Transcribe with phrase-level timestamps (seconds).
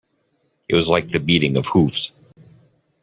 [0.67, 2.11] It was like the beating of hoofs.